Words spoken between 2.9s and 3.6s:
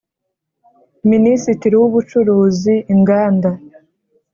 Inganda